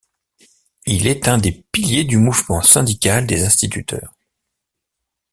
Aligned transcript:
Il 0.87 1.05
est 1.05 1.27
un 1.27 1.37
des 1.37 1.51
piliers 1.51 2.03
du 2.05 2.17
mouvement 2.17 2.63
syndical 2.63 3.27
des 3.27 3.43
instituteurs. 3.45 4.15